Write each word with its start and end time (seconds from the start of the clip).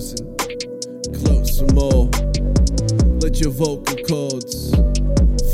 close 0.00 0.20
and 0.20 1.14
close 1.24 1.58
some 1.58 1.74
more. 1.74 2.08
Let 3.20 3.38
your 3.38 3.50
vocal 3.50 3.96
cords 4.08 4.70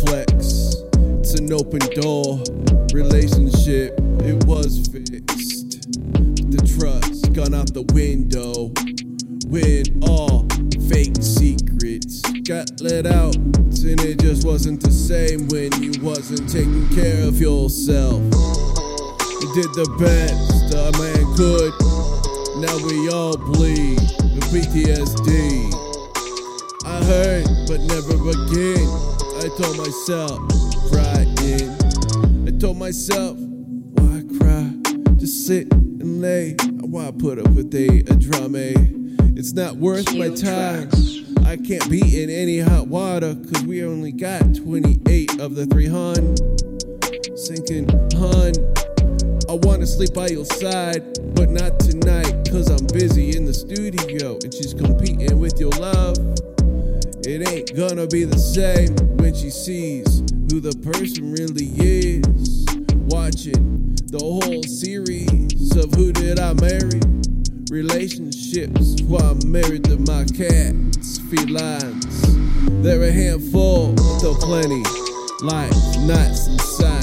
flex. 0.03 0.77
It's 1.19 1.35
an 1.35 1.53
open 1.53 1.81
door 2.01 2.43
relationship. 2.93 3.99
It 4.23 4.45
was 4.47 4.87
fixed. 4.87 5.91
The 6.53 6.63
trust 6.79 7.33
gone 7.33 7.55
out 7.55 7.75
the 7.75 7.83
window. 7.93 8.71
When 9.49 10.03
all 10.09 10.47
fake 10.89 11.17
secrets 11.21 12.23
got 12.43 12.81
let 12.81 13.07
out, 13.07 13.35
and 13.37 14.01
it 14.01 14.21
just 14.21 14.47
wasn't 14.47 14.81
the 14.81 14.93
same 14.93 15.49
when 15.49 15.73
you 15.83 15.93
wasn't 16.03 16.49
taking 16.49 16.89
care 16.95 17.27
of 17.27 17.41
yourself. 17.41 18.23
You 19.43 19.49
did 19.55 19.71
the 19.75 19.89
best 19.99 20.75
a 20.75 20.93
man 20.99 21.37
could. 21.37 22.16
Now 22.59 22.75
we 22.87 23.11
all 23.11 23.37
bleed 23.37 24.01
with 24.33 24.45
PTSD. 24.51 25.75
I 26.87 27.05
heard, 27.05 27.45
but 27.69 27.81
never 27.81 28.15
again. 28.31 28.89
I 29.37 29.51
told 29.59 29.77
myself, 29.77 30.41
crying. 30.91 32.49
I 32.49 32.59
told 32.59 32.79
myself, 32.79 33.37
why 33.37 34.23
cry? 34.39 34.73
Just 35.19 35.47
sit 35.47 35.71
and 35.71 36.23
lay. 36.23 36.57
Why 36.81 37.11
put 37.11 37.39
up 37.39 37.49
with 37.51 37.75
a, 37.75 37.99
a 38.11 38.17
drama? 38.17 38.73
It's 39.37 39.53
not 39.53 39.77
worth 39.77 40.15
my 40.17 40.31
time. 40.31 40.89
I 41.45 41.59
can't 41.59 41.91
be 41.91 42.23
in 42.23 42.31
any 42.31 42.61
hot 42.61 42.89
water, 42.89 43.35
cause 43.35 43.65
we 43.65 43.85
only 43.85 44.13
got 44.13 44.55
28 44.55 45.41
of 45.41 45.57
the 45.57 45.67
300. 45.67 47.39
Sinking, 47.39 47.91
hun. 48.17 48.76
I 49.57 49.59
wanna 49.67 49.87
sleep 49.87 50.13
by 50.13 50.29
your 50.29 50.45
side, 50.45 51.03
but 51.35 51.49
not 51.49 51.81
tonight, 51.81 52.47
cause 52.51 52.69
I'm 52.69 52.87
busy 52.89 53.35
in 53.35 53.47
the 53.47 53.55
studio 53.55 54.37
and 54.45 54.53
she's 54.53 54.75
competing 54.75 55.39
with 55.39 55.59
your 55.59 55.71
love. 55.81 56.19
It 57.25 57.49
ain't 57.49 57.75
gonna 57.75 58.07
be 58.07 58.25
the 58.25 58.37
same 58.37 58.95
when 59.17 59.35
she 59.35 59.49
sees 59.49 60.21
who 60.51 60.61
the 60.61 60.77
person 60.85 61.33
really 61.33 61.73
is. 61.81 62.67
Watching 63.09 63.97
the 64.13 64.21
whole 64.21 64.63
series 64.65 65.75
of 65.75 65.89
Who 65.95 66.13
Did 66.13 66.39
I 66.39 66.53
Marry? 66.61 67.01
Relationships 67.71 69.01
while 69.09 69.41
I'm 69.41 69.51
married 69.51 69.85
to 69.85 69.97
my 70.05 70.25
cats, 70.37 71.17
felines. 71.33 72.37
They're 72.83 73.05
a 73.05 73.11
handful, 73.11 73.95
though 74.21 74.35
plenty. 74.35 74.85
Life, 75.41 75.73
nuts 76.05 76.47
inside. 76.47 76.96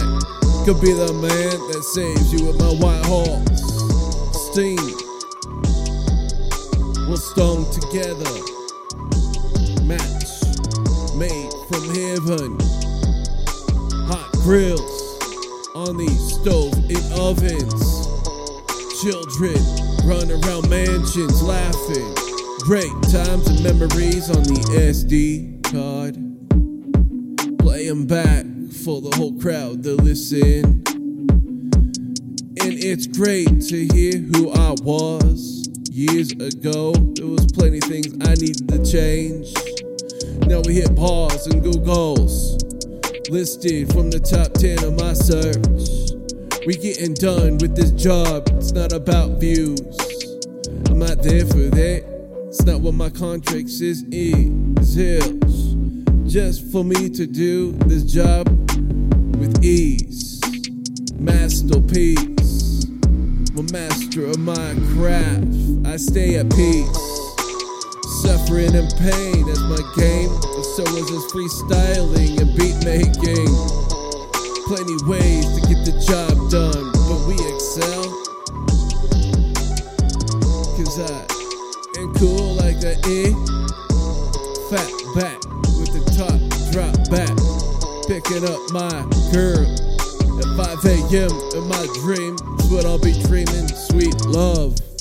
Could 0.66 0.80
be 0.80 0.94
the 0.94 1.11
man 1.11 1.59
that 1.73 1.83
saves 1.83 2.31
you 2.31 2.47
with 2.47 2.58
my 2.58 2.72
white 2.80 3.03
horse. 3.03 3.59
Steam. 4.47 4.80
We'll 7.06 7.17
stone 7.17 7.67
together. 7.69 8.31
Match 9.84 10.23
made 11.19 11.52
from 11.67 11.84
heaven. 11.91 12.56
Hot 14.08 14.31
grills 14.39 15.03
on 15.75 15.97
these 15.97 16.39
stove 16.39 16.73
in 16.89 17.03
ovens. 17.19 18.08
Children 19.03 19.59
run 20.08 20.31
around 20.31 20.69
mansions 20.69 21.44
laughing. 21.44 22.16
Great 22.59 22.95
times 23.11 23.50
and 23.50 23.61
memories 23.61 24.30
on 24.30 24.44
the 24.44 24.64
SD 24.80 25.59
card. 25.73 26.16
Play 27.59 27.89
'em 27.89 28.06
back 28.06 28.53
for 28.74 29.02
the 29.02 29.16
whole 29.16 29.34
crowd 29.40 29.84
to 29.84 29.96
listen. 29.96 30.84
And 32.60 32.74
it's 32.84 33.06
great 33.08 33.62
to 33.70 33.88
hear 33.94 34.18
who 34.18 34.52
I 34.52 34.72
was 34.82 35.70
years 35.92 36.32
ago. 36.32 36.94
There 36.94 37.28
was 37.28 37.46
plenty 37.52 37.80
things 37.82 38.08
I 38.28 38.34
needed 38.34 38.68
to 38.70 38.84
change. 38.84 39.54
Now 40.48 40.62
we 40.66 40.75
hit 40.75 40.96
pause 40.96 41.46
and 41.47 41.64
go 41.64 41.74
goals. 41.74 42.64
Listed 43.30 43.94
from 43.94 44.09
the 44.09 44.20
top 44.20 44.53
10 44.53 44.84
of 44.84 45.00
my 45.00 45.14
search. 45.14 46.66
We 46.66 46.76
getting 46.76 47.14
done 47.14 47.59
with 47.59 47.76
this 47.76 47.92
job. 47.92 48.50
It's 48.58 48.72
not 48.72 48.92
about 48.92 49.40
views. 49.40 49.80
I'm 50.90 51.00
not 51.00 51.22
there 51.22 51.46
for 51.46 51.70
that. 51.78 52.03
It's 52.47 52.64
not 52.66 52.81
what 52.81 52.96
my 52.96 53.09
contract 53.09 53.70
says 53.70 54.03
is. 54.09 54.96
Hills. 54.96 55.83
Just 56.34 56.72
for 56.72 56.84
me 56.84 57.10
to 57.12 57.28
do 57.28 57.74
this 57.86 58.02
job 58.12 58.48
with 59.38 59.64
ease. 59.64 60.42
Masterpiece. 61.20 62.86
I'm 62.86 63.58
a 63.60 63.64
master 63.72 64.26
of 64.26 64.40
my 64.40 64.74
craft. 64.96 65.54
I 65.86 65.96
stay 65.96 66.38
at 66.38 66.50
peace. 66.50 66.98
Suffering 68.24 68.74
and 68.74 68.90
pain 68.98 69.48
is 69.48 69.60
my 69.70 69.78
game. 69.96 70.34
But 70.42 70.64
so 70.74 70.82
is 70.98 71.06
this 71.06 71.32
freestyling 71.32 72.42
and 72.42 72.50
beat 72.58 72.82
making. 72.82 73.54
Plenty 74.66 74.98
ways 75.06 75.46
to 75.54 75.62
get 75.70 75.86
the 75.86 75.94
job 76.02 76.34
done, 76.50 76.90
but 77.06 77.28
we 77.30 77.36
excel. 77.54 78.10
Cause 80.78 81.00
I 81.00 82.02
am 82.02 82.12
cool 82.16 82.56
like 82.56 82.80
the 82.80 82.98
E. 83.06 83.30
Fat 84.72 84.90
back 85.14 85.72
Picking 88.13 88.47
up 88.47 88.59
my 88.72 88.91
girl 89.31 89.66
at 90.38 90.46
5 90.56 90.85
a.m. 90.85 91.31
in 91.56 91.68
my 91.68 91.88
dream. 91.96 92.35
It's 92.59 92.69
what 92.69 92.85
I'll 92.85 93.00
be 93.00 93.12
dreaming. 93.24 93.68
Sweet 93.68 94.13
love. 94.28 94.93